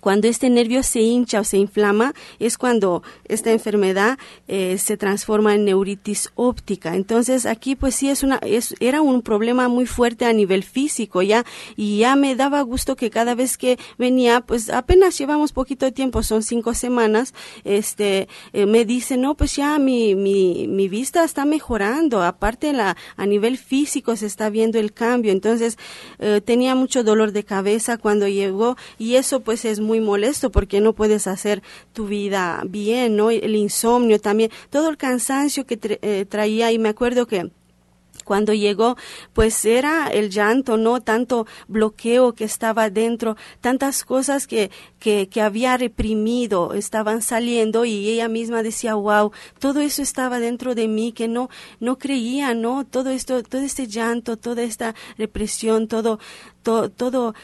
cuando 0.00 0.28
este 0.28 0.50
nervio 0.50 0.82
se 0.82 1.00
hincha 1.00 1.40
o 1.40 1.44
se 1.44 1.58
inflama 1.58 2.14
es 2.38 2.58
cuando 2.58 3.02
esta 3.26 3.50
enfermedad 3.50 4.18
eh, 4.48 4.78
se 4.78 4.96
transforma 4.96 5.54
en 5.54 5.64
neuritis 5.64 6.30
óptica. 6.34 6.94
Entonces 6.94 7.46
aquí 7.46 7.76
pues 7.76 7.94
sí 7.94 8.08
es 8.08 8.22
una 8.22 8.36
es, 8.42 8.74
era 8.80 9.00
un 9.00 9.22
problema 9.22 9.68
muy 9.68 9.86
fuerte 9.86 10.24
a 10.24 10.32
nivel 10.32 10.62
físico 10.62 11.22
ya 11.22 11.44
y 11.76 11.98
ya 11.98 12.16
me 12.16 12.34
daba 12.36 12.60
gusto 12.62 12.96
que 12.96 13.10
cada 13.10 13.34
vez 13.34 13.58
que 13.58 13.78
venía 13.98 14.40
pues 14.40 14.70
apenas 14.70 15.18
llevamos 15.18 15.52
poquito 15.52 15.92
tiempo 15.92 16.22
son 16.22 16.42
cinco 16.42 16.74
semanas 16.74 17.34
este 17.64 18.28
eh, 18.52 18.66
me 18.66 18.84
dice 18.84 19.16
no 19.16 19.34
pues 19.34 19.56
ya 19.56 19.78
mi, 19.78 20.14
mi, 20.14 20.66
mi 20.68 20.88
vista 20.88 21.24
está 21.24 21.44
mejorando 21.44 22.22
aparte 22.22 22.72
la 22.72 22.96
a 23.16 23.26
nivel 23.26 23.58
físico 23.58 24.16
se 24.16 24.26
está 24.26 24.50
viendo 24.50 24.78
el 24.78 24.92
cambio 24.92 25.32
entonces 25.32 25.78
eh, 26.18 26.40
tenía 26.44 26.74
mucho 26.74 27.04
dolor 27.04 27.32
de 27.32 27.44
cabeza 27.44 27.98
cuando 27.98 28.28
llegó 28.28 28.76
y 28.98 29.16
eso 29.16 29.40
pues 29.40 29.64
es 29.64 29.80
muy 29.82 30.00
molesto 30.00 30.50
porque 30.50 30.80
no 30.80 30.92
puedes 30.94 31.26
hacer 31.26 31.62
tu 31.92 32.06
vida 32.06 32.62
bien, 32.66 33.16
¿no? 33.16 33.30
El 33.30 33.56
insomnio 33.56 34.20
también, 34.20 34.50
todo 34.70 34.88
el 34.88 34.96
cansancio 34.96 35.66
que 35.66 35.78
eh, 35.82 36.26
traía 36.28 36.72
y 36.72 36.78
me 36.78 36.88
acuerdo 36.88 37.26
que 37.26 37.50
cuando 38.24 38.52
llegó, 38.52 38.96
pues 39.32 39.64
era 39.64 40.08
el 40.08 40.30
llanto, 40.30 40.76
¿no? 40.76 41.00
Tanto 41.00 41.46
bloqueo 41.68 42.34
que 42.34 42.44
estaba 42.44 42.90
dentro, 42.90 43.36
tantas 43.60 44.04
cosas 44.04 44.46
que, 44.46 44.70
que, 44.98 45.28
que, 45.28 45.40
había 45.40 45.76
reprimido 45.76 46.74
estaban 46.74 47.22
saliendo 47.22 47.84
y 47.84 48.08
ella 48.08 48.28
misma 48.28 48.62
decía, 48.62 48.94
wow, 48.94 49.32
todo 49.58 49.80
eso 49.80 50.02
estaba 50.02 50.38
dentro 50.38 50.74
de 50.74 50.88
mí 50.88 51.12
que 51.12 51.28
no, 51.28 51.50
no 51.80 51.98
creía, 51.98 52.54
¿no? 52.54 52.84
Todo 52.84 53.10
esto, 53.10 53.42
todo 53.42 53.60
este 53.60 53.86
llanto, 53.86 54.36
toda 54.36 54.62
esta 54.62 54.94
represión, 55.18 55.88
todo, 55.88 56.18
todo, 56.62 56.90
todo 56.90 57.34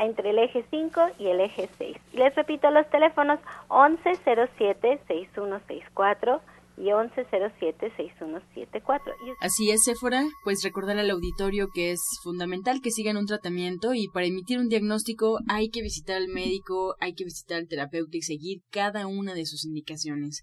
entre 0.04 0.30
el 0.30 0.38
eje 0.38 0.64
5 0.70 1.00
y 1.18 1.26
el 1.28 1.40
eje 1.40 1.68
6. 1.78 1.96
Les 2.12 2.34
repito 2.34 2.70
los 2.70 2.86
teléfonos 2.90 3.40
1107-6164 3.68 6.40
y 6.78 6.90
1107-6174. 6.90 9.00
Así 9.40 9.70
es, 9.70 9.84
Sephora, 9.84 10.26
pues 10.44 10.62
recordar 10.62 10.98
al 10.98 11.10
auditorio 11.10 11.68
que 11.74 11.92
es 11.92 12.00
fundamental 12.22 12.82
que 12.82 12.90
sigan 12.90 13.16
un 13.16 13.24
tratamiento 13.26 13.94
y 13.94 14.08
para 14.08 14.26
emitir 14.26 14.58
un 14.58 14.68
diagnóstico 14.68 15.38
hay 15.48 15.70
que 15.70 15.80
visitar 15.82 16.16
al 16.16 16.28
médico, 16.28 16.94
hay 17.00 17.14
que 17.14 17.24
visitar 17.24 17.56
al 17.58 17.68
terapeuta 17.68 18.16
y 18.16 18.22
seguir 18.22 18.62
cada 18.70 19.06
una 19.06 19.34
de 19.34 19.46
sus 19.46 19.64
indicaciones. 19.64 20.42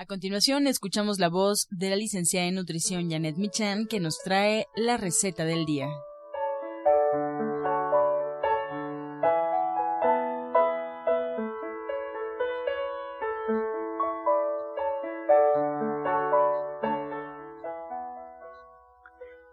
A 0.00 0.06
continuación, 0.06 0.68
escuchamos 0.68 1.18
la 1.18 1.28
voz 1.28 1.66
de 1.72 1.90
la 1.90 1.96
licenciada 1.96 2.46
en 2.46 2.54
nutrición 2.54 3.10
Janet 3.10 3.36
Michan 3.36 3.88
que 3.90 3.98
nos 3.98 4.22
trae 4.22 4.66
la 4.76 4.96
receta 4.96 5.44
del 5.44 5.64
día. 5.64 5.88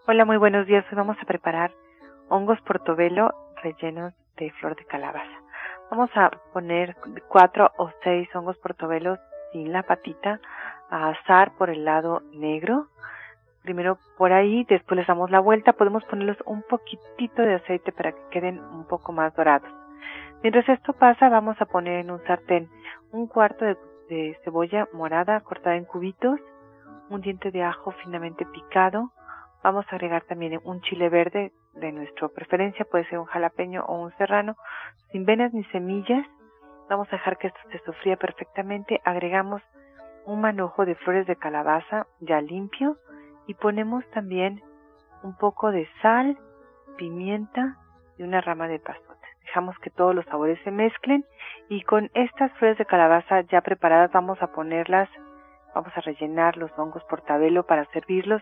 Hola, 0.06 0.26
muy 0.26 0.38
buenos 0.38 0.68
días. 0.68 0.86
Hoy 0.92 0.96
vamos 0.96 1.18
a 1.20 1.26
preparar 1.26 1.74
hongos 2.30 2.62
portobelo 2.68 3.34
rellenos 3.64 4.14
de 4.38 4.52
flor 4.60 4.76
de 4.76 4.86
calabaza. 4.86 5.42
Vamos 5.90 6.12
a 6.14 6.30
poner 6.54 6.96
cuatro 7.30 7.72
o 7.80 7.90
seis 8.04 8.30
hongos 8.36 8.60
portobelos 8.60 9.18
sin 9.56 9.72
la 9.72 9.84
patita 9.84 10.42
a 10.90 11.12
asar 11.12 11.54
por 11.58 11.70
el 11.70 11.86
lado 11.86 12.22
negro. 12.34 12.88
Primero 13.64 13.98
por 14.18 14.34
ahí, 14.34 14.66
después 14.66 14.98
les 14.98 15.08
damos 15.08 15.32
la 15.32 15.40
vuelta. 15.40 15.72
Podemos 15.74 16.04
ponerles 16.04 16.38
un 16.46 16.62
poquitito 16.64 17.42
de 17.42 17.56
aceite 17.56 17.94
para 17.94 18.12
que 18.12 18.22
queden 18.32 18.60
un 18.60 18.86
poco 18.86 19.14
más 19.14 19.34
dorados. 19.34 19.70
Mientras 20.44 20.68
esto 20.68 20.92
pasa, 20.92 21.30
vamos 21.30 21.56
a 21.62 21.66
poner 21.66 22.02
en 22.02 22.12
un 22.12 22.22
sartén 22.26 22.70
un 23.12 23.28
cuarto 23.28 23.64
de, 23.64 23.78
de 24.10 24.38
cebolla 24.44 24.90
morada 24.92 25.40
cortada 25.40 25.78
en 25.78 25.86
cubitos, 25.86 26.40
un 27.10 27.22
diente 27.22 27.50
de 27.50 27.64
ajo 27.64 27.92
finamente 28.04 28.46
picado. 28.46 29.12
Vamos 29.64 29.86
a 29.90 29.96
agregar 29.96 30.24
también 30.24 30.60
un 30.66 30.82
chile 30.82 31.08
verde 31.08 31.54
de 31.76 31.92
nuestra 31.94 32.28
preferencia, 32.28 32.86
puede 32.86 33.08
ser 33.08 33.20
un 33.20 33.26
jalapeño 33.26 33.86
o 33.86 34.02
un 34.02 34.12
serrano, 34.18 34.58
sin 35.12 35.26
venas 35.26 35.54
ni 35.54 35.64
semillas 35.66 36.28
Vamos 36.90 37.08
a 37.10 37.16
dejar 37.16 37.38
que 37.38 37.48
esto 37.48 37.60
se 37.72 37.80
sofría 37.80 38.16
perfectamente. 38.16 39.02
Agregamos 39.04 39.62
un 40.26 40.42
manojo 40.42 40.86
de 40.86 40.96
flores 40.96 41.26
de 41.28 41.36
calabaza 41.36 42.08
ya 42.20 42.42
limpio 42.42 42.98
y 43.48 43.56
ponemos 43.56 44.04
también 44.12 44.62
un 45.24 45.36
poco 45.36 45.72
de 45.72 45.88
sal, 46.02 46.38
pimienta 46.98 47.78
y 48.18 48.24
una 48.24 48.42
rama 48.42 48.68
de 48.68 48.80
pasote. 48.80 49.28
Dejamos 49.42 49.78
que 49.80 49.90
todos 49.90 50.14
los 50.14 50.26
sabores 50.26 50.60
se 50.64 50.72
mezclen 50.72 51.26
y 51.70 51.82
con 51.84 52.10
estas 52.14 52.52
flores 52.54 52.78
de 52.78 52.86
calabaza 52.86 53.42
ya 53.42 53.62
preparadas 53.62 54.12
vamos 54.12 54.42
a 54.42 54.52
ponerlas, 54.52 55.10
vamos 55.74 55.92
a 55.96 56.02
rellenar 56.02 56.58
los 56.58 56.72
hongos 56.78 57.04
portabelo 57.06 57.66
para 57.66 57.86
servirlos 57.86 58.42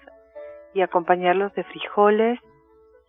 y 0.74 0.82
acompañarlos 0.82 1.54
de 1.54 1.64
frijoles 1.64 2.40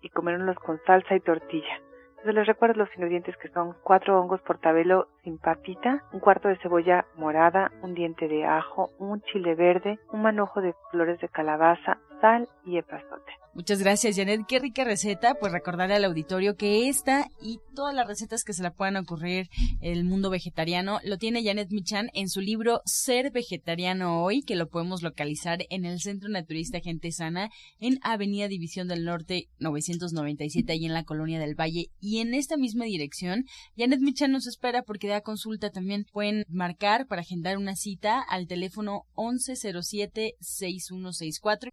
y 0.00 0.10
comerlos 0.10 0.56
con 0.58 0.80
salsa 0.86 1.14
y 1.14 1.20
tortilla. 1.20 1.80
Entonces 2.10 2.34
les 2.34 2.46
recuerdo 2.46 2.78
los 2.78 2.94
ingredientes 2.96 3.36
que 3.36 3.48
son 3.48 3.74
cuatro 3.82 4.20
hongos 4.20 4.40
portabelo 4.42 5.08
sin 5.24 5.38
papita, 5.38 6.04
un 6.12 6.20
cuarto 6.20 6.48
de 6.48 6.58
cebolla 6.58 7.06
morada, 7.16 7.72
un 7.82 7.94
diente 7.94 8.28
de 8.28 8.44
ajo, 8.44 8.90
un 8.98 9.22
chile 9.22 9.54
verde, 9.54 9.98
un 10.12 10.22
manojo 10.22 10.60
de 10.60 10.74
flores 10.90 11.18
de 11.20 11.28
calabaza, 11.28 11.98
sal 12.20 12.48
y 12.64 12.78
epazote. 12.78 13.32
Muchas 13.54 13.78
gracias, 13.78 14.16
Janet. 14.16 14.40
Qué 14.48 14.58
rica 14.58 14.82
receta. 14.82 15.36
Pues 15.36 15.52
recordarle 15.52 15.94
al 15.94 16.04
auditorio 16.04 16.56
que 16.56 16.88
esta 16.88 17.28
y 17.40 17.60
todas 17.76 17.94
las 17.94 18.08
recetas 18.08 18.42
que 18.42 18.52
se 18.52 18.64
le 18.64 18.72
puedan 18.72 18.96
ocurrir 18.96 19.48
el 19.80 20.02
mundo 20.02 20.28
vegetariano 20.28 20.98
lo 21.04 21.18
tiene 21.18 21.44
Janet 21.44 21.70
Michan 21.70 22.08
en 22.14 22.28
su 22.28 22.40
libro 22.40 22.80
Ser 22.84 23.30
Vegetariano 23.30 24.24
Hoy, 24.24 24.42
que 24.42 24.56
lo 24.56 24.66
podemos 24.66 25.04
localizar 25.04 25.60
en 25.70 25.84
el 25.84 26.00
Centro 26.00 26.28
Naturista 26.30 26.80
Gente 26.80 27.12
Sana 27.12 27.48
en 27.78 28.00
Avenida 28.02 28.48
División 28.48 28.88
del 28.88 29.04
Norte 29.04 29.46
997, 29.60 30.72
ahí 30.72 30.86
en 30.86 30.92
la 30.92 31.04
Colonia 31.04 31.38
del 31.38 31.54
Valle. 31.54 31.90
Y 32.00 32.18
en 32.18 32.34
esta 32.34 32.56
misma 32.56 32.86
dirección, 32.86 33.44
Janet 33.76 34.00
Michan 34.00 34.32
nos 34.32 34.48
espera 34.48 34.82
porque 34.82 35.06
consulta 35.22 35.70
también. 35.70 36.04
Pueden 36.12 36.44
marcar 36.48 37.06
para 37.06 37.22
agendar 37.22 37.56
una 37.56 37.76
cita 37.76 38.20
al 38.20 38.46
teléfono 38.46 39.06
1107-6164. 39.16 41.70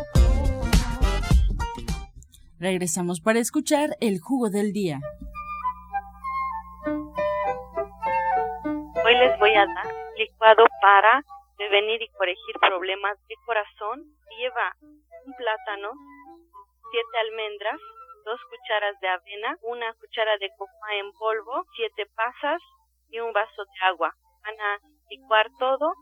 Regresamos 2.61 3.21
para 3.21 3.39
escuchar 3.39 3.97
el 4.01 4.19
jugo 4.21 4.51
del 4.51 4.71
día. 4.71 4.99
Hoy 9.03 9.15
les 9.17 9.39
voy 9.39 9.49
a 9.55 9.65
dar 9.65 9.89
licuado 10.15 10.65
para 10.79 11.23
prevenir 11.57 12.03
y 12.03 12.07
corregir 12.09 12.55
problemas 12.61 13.17
de 13.27 13.33
corazón. 13.47 14.05
Lleva 14.37 14.75
un 15.25 15.33
plátano, 15.33 15.89
siete 16.91 17.17
almendras, 17.25 17.79
dos 18.25 18.39
cucharas 18.45 18.93
de 19.01 19.07
avena, 19.07 19.57
una 19.63 19.91
cuchara 19.95 20.37
de 20.37 20.51
coca 20.55 20.93
en 21.01 21.11
polvo, 21.13 21.65
siete 21.75 22.05
pasas 22.13 22.61
y 23.09 23.19
un 23.21 23.33
vaso 23.33 23.65
de 23.65 23.85
agua. 23.89 24.13
Van 24.45 24.61
a 24.61 24.77
licuar 25.09 25.49
todo 25.57 25.95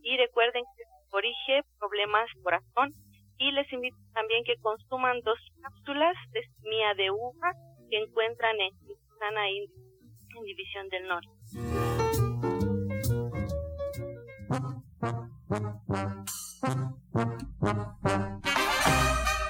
y 0.00 0.16
recuerden 0.16 0.64
que 0.78 0.84
corrige 1.10 1.60
problemas 1.78 2.30
corazón 2.42 2.94
y 3.38 3.52
les 3.52 3.70
invito 3.72 3.96
también 4.14 4.44
que 4.44 4.56
consuman 4.60 5.20
dos 5.20 5.38
cápsulas 5.62 6.16
de 6.32 6.40
semilla 6.56 6.94
de 6.94 7.10
uva 7.10 7.52
que 7.90 7.98
encuentran 7.98 8.56
en 8.60 8.72
Sana 9.18 9.48
en 9.50 10.44
División 10.44 10.88
del 10.88 11.08
Norte. 11.08 11.28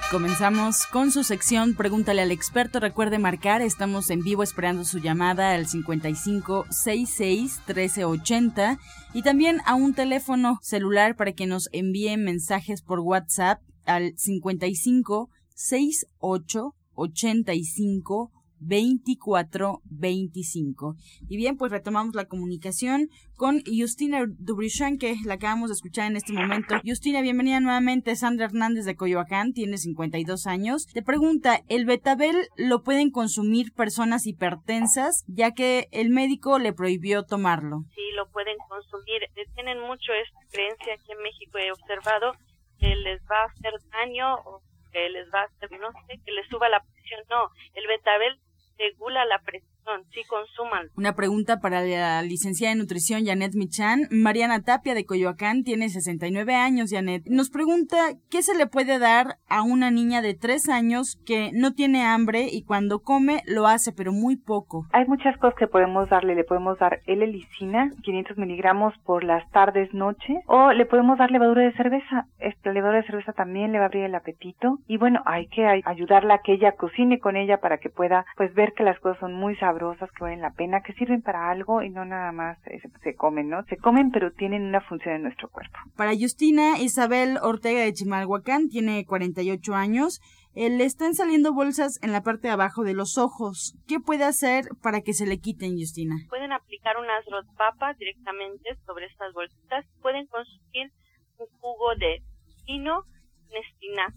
Comenzamos 0.09 0.87
con 0.87 1.11
su 1.11 1.25
sección 1.25 1.75
Pregúntale 1.75 2.21
al 2.21 2.31
experto. 2.31 2.79
Recuerde 2.79 3.19
marcar, 3.19 3.61
estamos 3.61 4.09
en 4.09 4.23
vivo 4.23 4.41
esperando 4.41 4.85
su 4.85 4.99
llamada 4.99 5.51
al 5.51 5.67
5566 5.67 7.61
1380 7.67 8.79
y 9.13 9.21
también 9.21 9.59
a 9.65 9.75
un 9.75 9.93
teléfono 9.93 10.59
celular 10.61 11.17
para 11.17 11.33
que 11.33 11.45
nos 11.45 11.67
envíen 11.73 12.23
mensajes 12.23 12.81
por 12.81 13.01
WhatsApp 13.01 13.59
al 13.87 14.13
55 14.17 15.29
68 15.55 16.75
85 16.93 18.31
2425. 18.59 20.95
Y 21.29 21.37
bien, 21.37 21.57
pues 21.57 21.71
retomamos 21.71 22.15
la 22.15 22.25
comunicación 22.25 23.09
con 23.35 23.61
Justina 23.65 24.25
Dubrichan, 24.27 24.97
que 24.97 25.15
la 25.25 25.35
acabamos 25.35 25.69
de 25.69 25.75
escuchar 25.75 26.09
en 26.09 26.17
este 26.17 26.33
momento. 26.33 26.73
Justina, 26.85 27.21
bienvenida 27.21 27.59
nuevamente. 27.59 28.15
Sandra 28.15 28.45
Hernández 28.45 28.85
de 28.85 28.95
Coyoacán, 28.95 29.53
tiene 29.53 29.77
52 29.77 30.47
años. 30.47 30.87
Te 30.87 31.03
pregunta, 31.03 31.61
¿el 31.67 31.85
betabel 31.85 32.35
lo 32.57 32.81
pueden 32.81 33.11
consumir 33.11 33.73
personas 33.73 34.25
hipertensas, 34.25 35.23
ya 35.27 35.51
que 35.51 35.87
el 35.91 36.09
médico 36.09 36.57
le 36.59 36.73
prohibió 36.73 37.23
tomarlo? 37.23 37.83
Sí, 37.93 38.01
lo 38.15 38.27
pueden 38.31 38.57
consumir. 38.67 39.21
Tienen 39.53 39.79
mucho 39.81 40.13
esta 40.13 40.39
creencia 40.51 40.93
aquí 40.93 41.11
en 41.11 41.21
México, 41.23 41.57
he 41.57 41.71
observado 41.71 42.33
que 42.79 42.95
les 42.95 43.21
va 43.29 43.41
a 43.41 43.45
hacer 43.45 43.73
daño 43.91 44.35
o 44.35 44.61
que 44.91 45.09
les 45.09 45.27
va 45.33 45.41
a 45.41 45.45
hacer, 45.45 45.71
no 45.79 45.91
sé, 45.91 46.19
que 46.25 46.31
les 46.31 46.47
suba 46.47 46.69
la 46.69 46.81
presión. 46.81 47.21
No, 47.29 47.49
el 47.73 47.87
betabel 47.87 48.39
regula 48.77 49.25
la 49.25 49.39
presión, 49.39 49.76
sí 50.13 50.21
consuman. 50.27 50.87
Una 50.95 51.15
pregunta 51.15 51.59
para 51.59 51.81
la 51.83 52.21
licenciada 52.21 52.73
en 52.73 52.79
nutrición 52.79 53.25
Janet 53.25 53.53
Michan. 53.55 54.07
Mariana 54.11 54.61
Tapia 54.61 54.93
de 54.93 55.05
Coyoacán 55.05 55.63
tiene 55.63 55.89
69 55.89 56.55
años, 56.55 56.91
Janet. 56.91 57.23
Nos 57.27 57.49
pregunta 57.49 57.97
qué 58.29 58.41
se 58.41 58.57
le 58.57 58.67
puede 58.67 58.99
dar 58.99 59.37
a 59.49 59.61
una 59.61 59.91
niña 59.91 60.21
de 60.21 60.33
3 60.33 60.69
años 60.69 61.19
que 61.25 61.51
no 61.53 61.73
tiene 61.73 62.03
hambre 62.03 62.47
y 62.51 62.63
cuando 62.63 62.99
come 62.99 63.41
lo 63.45 63.67
hace, 63.67 63.91
pero 63.91 64.11
muy 64.11 64.35
poco. 64.35 64.85
Hay 64.91 65.05
muchas 65.05 65.37
cosas 65.37 65.57
que 65.57 65.67
podemos 65.67 66.09
darle. 66.09 66.35
Le 66.35 66.43
podemos 66.43 66.77
dar 66.79 66.99
L-licina, 67.05 67.91
500 68.03 68.37
miligramos 68.37 68.93
por 69.05 69.23
las 69.23 69.49
tardes, 69.51 69.93
noche, 69.93 70.41
o 70.47 70.71
le 70.71 70.85
podemos 70.85 71.17
dar 71.17 71.31
levadura 71.31 71.63
de 71.63 71.73
cerveza. 71.73 72.27
Esta 72.39 72.71
levadura 72.71 73.01
de 73.01 73.07
cerveza 73.07 73.33
también 73.33 73.71
le 73.71 73.79
va 73.79 73.85
a 73.85 73.87
abrir 73.87 74.03
el 74.03 74.15
apetito. 74.15 74.79
Y 74.87 74.97
bueno, 74.97 75.21
hay 75.25 75.47
que 75.47 75.65
ayudarla 75.85 76.35
a 76.35 76.41
que 76.43 76.53
ella 76.53 76.73
cocine 76.73 77.19
con 77.19 77.35
ella 77.35 77.59
para 77.59 77.77
que 77.77 77.89
pueda 77.89 78.25
pues 78.35 78.53
ver 78.53 78.73
que 78.73 78.83
las 78.83 78.99
cosas 78.99 79.19
son 79.19 79.33
muy 79.33 79.55
sabrosas, 79.57 79.76
que 79.77 80.23
valen 80.23 80.41
la 80.41 80.51
pena, 80.51 80.81
que 80.81 80.93
sirven 80.93 81.21
para 81.21 81.49
algo 81.49 81.81
y 81.81 81.89
no 81.89 82.05
nada 82.05 82.31
más 82.31 82.57
se, 83.03 83.15
comen, 83.15 83.49
¿no? 83.49 83.63
Se 83.65 83.77
comen 83.77 84.11
pero 84.11 84.31
tienen 84.31 84.63
una 84.63 84.81
función 84.81 85.15
en 85.15 85.23
nuestro 85.23 85.49
cuerpo. 85.49 85.77
Para 85.95 86.11
Justina 86.19 86.79
Isabel 86.79 87.37
Ortega 87.41 87.81
de 87.81 87.93
Chimalhuacán, 87.93 88.69
tiene 88.69 89.05
48 89.05 89.75
años. 89.75 90.19
Eh, 90.55 90.69
le 90.69 90.85
están 90.85 91.13
saliendo 91.13 91.53
bolsas 91.53 91.99
en 92.01 92.11
la 92.11 92.23
parte 92.23 92.47
de 92.47 92.53
abajo 92.53 92.83
de 92.83 92.95
los 92.95 93.17
ojos. 93.17 93.75
¿Qué 93.87 93.99
puede 93.99 94.23
hacer 94.23 94.65
para 94.81 95.01
que 95.01 95.13
se 95.13 95.27
le 95.27 95.37
quiten, 95.39 95.77
Justina? 95.77 96.15
Pueden 96.29 96.51
aplicar 96.51 96.97
unas 96.97 97.23
rotpapas 97.29 97.97
directamente 97.97 98.75
sobre 98.85 99.05
estas 99.05 99.33
bolsitas. 99.33 99.85
Pueden 100.01 100.25
consumir 100.27 100.91
un 101.37 101.47
jugo 101.59 101.95
de 101.99 102.23
vino 102.65 103.03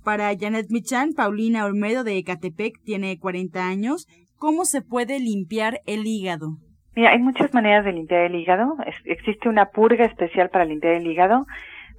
para 0.05 0.37
Janet 0.37 0.66
Michan, 0.70 1.12
Paulina 1.12 1.64
Olmedo 1.64 2.05
de 2.05 2.16
Ecatepec 2.18 2.83
tiene 2.85 3.18
40 3.18 3.66
años. 3.66 4.07
¿Cómo 4.40 4.64
se 4.64 4.81
puede 4.81 5.20
limpiar 5.20 5.83
el 5.85 6.07
hígado? 6.07 6.57
Mira, 6.96 7.11
hay 7.11 7.18
muchas 7.18 7.53
maneras 7.53 7.85
de 7.85 7.92
limpiar 7.92 8.22
el 8.22 8.35
hígado. 8.35 8.74
existe 9.05 9.50
una 9.50 9.66
purga 9.66 10.07
especial 10.07 10.48
para 10.48 10.64
limpiar 10.64 10.94
el 10.94 11.07
hígado 11.07 11.46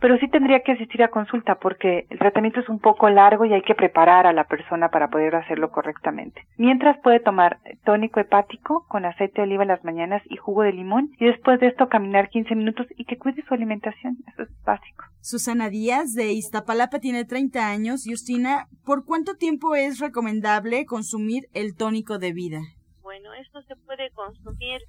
pero 0.01 0.17
sí 0.17 0.27
tendría 0.29 0.61
que 0.61 0.71
asistir 0.71 1.03
a 1.03 1.09
consulta 1.09 1.55
porque 1.55 2.07
el 2.09 2.17
tratamiento 2.17 2.59
es 2.59 2.67
un 2.69 2.79
poco 2.79 3.07
largo 3.09 3.45
y 3.45 3.53
hay 3.53 3.61
que 3.61 3.75
preparar 3.75 4.25
a 4.25 4.33
la 4.33 4.45
persona 4.45 4.89
para 4.89 5.09
poder 5.09 5.35
hacerlo 5.35 5.69
correctamente. 5.69 6.41
Mientras 6.57 6.99
puede 7.01 7.19
tomar 7.19 7.59
tónico 7.85 8.19
hepático 8.19 8.83
con 8.87 9.05
aceite 9.05 9.41
de 9.41 9.43
oliva 9.43 9.61
en 9.61 9.69
las 9.69 9.83
mañanas 9.83 10.23
y 10.25 10.37
jugo 10.37 10.63
de 10.63 10.73
limón 10.73 11.11
y 11.19 11.25
después 11.25 11.59
de 11.59 11.67
esto 11.67 11.87
caminar 11.87 12.29
15 12.29 12.55
minutos 12.55 12.87
y 12.97 13.05
que 13.05 13.19
cuide 13.19 13.43
su 13.47 13.53
alimentación. 13.53 14.17
Eso 14.27 14.41
es 14.41 14.63
básico. 14.63 15.05
Susana 15.19 15.69
Díaz 15.69 16.15
de 16.15 16.33
Iztapalapa 16.33 16.97
tiene 16.97 17.23
30 17.23 17.69
años. 17.69 18.03
Justina, 18.03 18.65
¿por 18.83 19.05
cuánto 19.05 19.35
tiempo 19.35 19.75
es 19.75 19.99
recomendable 19.99 20.87
consumir 20.87 21.43
el 21.53 21.75
tónico 21.77 22.17
de 22.17 22.33
vida? 22.33 22.59
Bueno, 23.03 23.35
esto 23.35 23.61
se 23.61 23.75
puede 23.75 24.09
consumir 24.11 24.81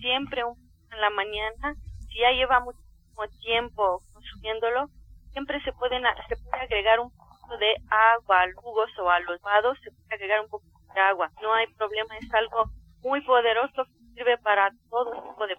siempre 0.00 0.40
en 0.40 1.00
la 1.02 1.10
mañana. 1.10 1.76
Si 2.08 2.18
ya 2.18 2.30
lleva 2.30 2.60
muchísimo 3.16 3.40
tiempo 3.42 4.02
consumiéndolo, 4.12 4.88
siempre 5.32 5.62
se 5.62 5.72
pueden 5.72 6.02
se 6.28 6.36
puede 6.36 6.62
agregar 6.62 7.00
un 7.00 7.10
poco 7.10 7.56
de 7.58 7.74
agua 7.90 8.40
al 8.40 8.54
jugos 8.54 8.90
o 8.98 9.10
a 9.10 9.20
los 9.20 9.40
vados, 9.42 9.78
se 9.82 9.90
puede 9.90 10.14
agregar 10.14 10.40
un 10.40 10.48
poco 10.48 10.64
de 10.94 11.00
agua. 11.00 11.30
No 11.42 11.52
hay 11.52 11.66
problema, 11.74 12.16
es 12.18 12.32
algo 12.34 12.70
muy 13.02 13.20
poderoso 13.22 13.84
sirve 14.14 14.38
para 14.38 14.70
todo 14.90 15.22
tipo 15.22 15.46
de 15.46 15.56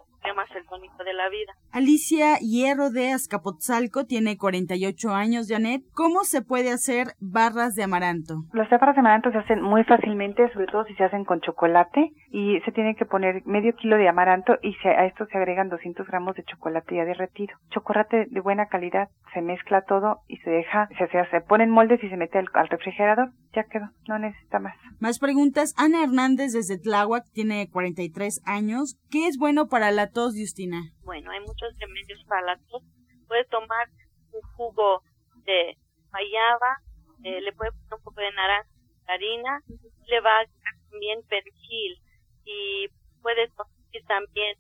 el 0.56 0.66
tónico 0.68 1.04
de 1.04 1.14
la 1.14 1.30
vida. 1.30 1.54
Alicia 1.72 2.38
Hierro 2.38 2.90
de 2.90 3.12
Azcapotzalco 3.12 4.06
tiene 4.06 4.38
48 4.38 5.12
años, 5.12 5.48
Janet. 5.50 5.84
¿Cómo 5.94 6.24
se 6.24 6.42
puede 6.42 6.72
hacer 6.72 7.08
barras 7.20 7.76
de 7.76 7.84
amaranto? 7.84 8.44
Las 8.54 8.70
barras 8.70 8.96
de 8.96 9.02
amaranto 9.02 9.32
se 9.32 9.38
hacen 9.38 9.62
muy 9.62 9.84
fácilmente, 9.84 10.52
sobre 10.54 10.68
todo 10.68 10.86
si 10.86 10.96
se 10.96 11.04
hacen 11.04 11.26
con 11.26 11.42
chocolate 11.42 12.12
y 12.32 12.60
se 12.62 12.72
tiene 12.72 12.96
que 12.96 13.06
poner 13.06 13.44
medio 13.46 13.76
kilo 13.76 13.98
de 13.98 14.08
amaranto 14.08 14.58
y 14.62 14.76
a 14.88 15.06
esto 15.06 15.26
se 15.28 15.38
agregan 15.38 15.70
200 15.70 16.08
gramos 16.08 16.36
de 16.36 16.44
chocolate 16.44 16.96
ya 16.96 17.06
derretido. 17.06 17.56
Chocolate 17.70 18.26
de 18.30 18.40
buena 18.40 18.68
calidad, 18.68 19.10
se 19.34 19.42
mezcla 19.42 19.82
todo 19.82 20.22
y 20.28 20.38
se 20.38 20.50
deja, 20.50 20.88
se, 20.98 21.08
se, 21.08 21.30
se 21.30 21.42
pone 21.42 21.66
en 21.66 21.70
moldes 21.70 22.04
y 22.04 22.10
se 22.10 22.18
mete 22.18 22.40
al, 22.40 22.48
al 22.54 22.68
refrigerador. 22.70 23.30
Ya 23.54 23.64
quedó, 23.64 23.90
no 24.08 24.20
necesita 24.20 24.60
más. 24.60 24.76
Más 25.00 25.18
preguntas. 25.18 25.74
Ana 25.78 26.04
Hernández 26.04 26.52
desde 26.52 26.78
Tláhuac 26.78 27.24
tiene 27.32 27.70
43 27.70 28.42
años. 28.46 28.98
¿Qué 29.10 29.28
es 29.28 29.38
bueno 29.38 29.68
para 29.68 29.92
la 29.92 30.10
tos, 30.16 30.34
Justina? 30.34 30.80
Bueno, 31.04 31.30
hay 31.30 31.42
muchos 31.42 31.76
remedios 31.78 32.24
para 32.24 32.42
la 32.48 32.58
tos. 32.72 32.82
Puede 33.28 33.44
tomar 33.46 33.90
un 34.32 34.42
jugo 34.56 35.04
de 35.44 35.78
guayaba, 36.10 36.80
eh, 37.24 37.42
le 37.42 37.52
puede 37.52 37.72
poner 37.74 37.94
un 38.00 38.04
poco 38.04 38.22
de 38.22 38.32
naranja, 38.32 38.70
harina, 39.08 39.60
le 40.08 40.22
va 40.22 40.40
a 40.40 40.46
dar 40.46 40.48
también 40.90 41.22
perejil 41.28 42.00
y 42.46 42.88
puede 43.22 43.50
consumir 43.50 44.06
también 44.08 44.58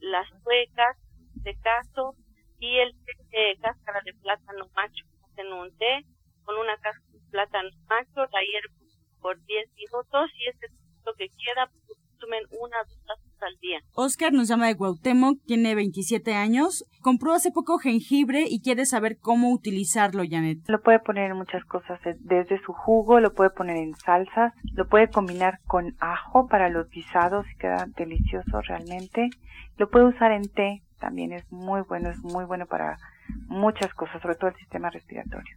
las 0.00 0.28
huecas 0.44 0.96
de 1.42 1.56
caso 1.56 2.14
y 2.60 2.76
el 2.76 2.92
té 3.04 3.12
de 3.30 3.56
cáscara 3.62 4.02
de 4.04 4.12
plátano 4.12 4.68
macho. 4.76 5.04
Hacen 5.24 5.52
un 5.54 5.74
té 5.78 6.04
con 6.44 6.58
una 6.58 6.76
cáscara 6.76 7.12
de 7.12 7.30
plátano 7.30 7.70
macho, 7.88 8.28
la 8.30 8.42
hierven 8.44 8.88
por 9.22 9.42
10 9.42 9.72
minutos 9.72 10.30
y 10.34 10.48
este 10.50 10.66
es 10.66 10.72
lo 11.06 11.14
que 11.14 11.28
queda, 11.30 11.70
consumen 11.86 12.44
una 12.60 12.76
o 12.82 12.84
dos 12.84 13.27
al 13.42 13.56
día. 13.60 13.80
Oscar 13.94 14.32
nos 14.32 14.48
llama 14.48 14.66
de 14.66 14.76
Cuauhtémoc, 14.76 15.38
tiene 15.44 15.74
27 15.74 16.34
años, 16.34 16.84
compró 17.00 17.32
hace 17.32 17.50
poco 17.50 17.78
jengibre 17.78 18.44
y 18.48 18.60
quiere 18.60 18.86
saber 18.86 19.18
cómo 19.18 19.52
utilizarlo, 19.52 20.22
Janet. 20.28 20.58
Lo 20.68 20.80
puede 20.80 20.98
poner 21.00 21.30
en 21.30 21.36
muchas 21.36 21.64
cosas, 21.64 22.00
desde 22.20 22.60
su 22.62 22.72
jugo, 22.72 23.20
lo 23.20 23.32
puede 23.34 23.50
poner 23.50 23.76
en 23.76 23.94
salsas, 23.94 24.52
lo 24.74 24.86
puede 24.88 25.08
combinar 25.08 25.60
con 25.66 25.94
ajo 26.00 26.46
para 26.48 26.68
los 26.68 26.88
guisados 26.90 27.46
y 27.52 27.56
queda 27.56 27.86
delicioso 27.96 28.60
realmente. 28.62 29.30
Lo 29.76 29.88
puede 29.88 30.06
usar 30.06 30.32
en 30.32 30.48
té, 30.48 30.82
también 30.98 31.32
es 31.32 31.50
muy 31.52 31.82
bueno, 31.82 32.10
es 32.10 32.18
muy 32.18 32.44
bueno 32.44 32.66
para 32.66 32.98
muchas 33.46 33.92
cosas, 33.94 34.20
sobre 34.20 34.34
todo 34.34 34.50
el 34.50 34.56
sistema 34.56 34.90
respiratorio. 34.90 35.56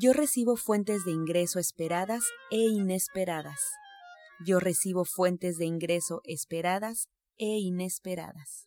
Yo 0.00 0.12
recibo 0.12 0.56
fuentes 0.56 1.04
de 1.04 1.12
ingreso 1.12 1.58
esperadas 1.58 2.24
e 2.50 2.58
inesperadas. 2.58 3.60
Yo 4.44 4.58
recibo 4.58 5.04
fuentes 5.04 5.58
de 5.58 5.66
ingreso 5.66 6.22
esperadas 6.24 7.08
e 7.38 7.58
inesperadas 7.60 8.66